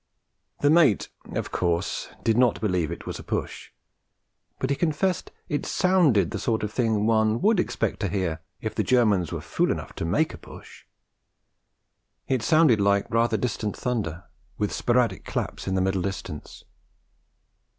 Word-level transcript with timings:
The 0.61 0.71
mate, 0.71 1.09
of 1.33 1.51
course, 1.51 2.09
did 2.23 2.35
not 2.35 2.59
believe 2.59 2.91
it 2.91 3.05
was 3.05 3.17
the 3.17 3.23
push; 3.23 3.69
but 4.57 4.71
he 4.71 4.75
confessed 4.75 5.31
it 5.47 5.63
sounded 5.63 6.31
the 6.31 6.39
sort 6.39 6.63
of 6.63 6.73
thing 6.73 7.05
one 7.05 7.39
would 7.43 7.59
expect 7.59 7.99
to 7.99 8.07
hear 8.07 8.41
if 8.61 8.73
the 8.73 8.81
Germans 8.81 9.31
were 9.31 9.41
fools 9.41 9.69
enough 9.69 9.93
to 9.97 10.05
make 10.05 10.33
a 10.33 10.39
push. 10.39 10.85
It 12.27 12.41
sounded 12.41 12.81
like 12.81 13.13
rather 13.13 13.37
distant 13.37 13.77
thunder, 13.77 14.23
with 14.57 14.71
sporadic 14.73 15.23
claps 15.23 15.67
in 15.67 15.75
the 15.75 15.81
middle 15.81 16.01
distance. 16.01 16.63